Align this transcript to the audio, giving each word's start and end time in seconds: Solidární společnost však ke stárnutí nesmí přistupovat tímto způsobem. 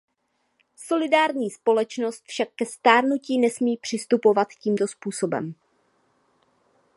Solidární 0.77 1.49
společnost 1.51 2.23
však 2.27 2.49
ke 2.55 2.65
stárnutí 2.65 3.39
nesmí 3.39 3.77
přistupovat 3.77 4.47
tímto 4.59 4.87
způsobem. 4.87 5.53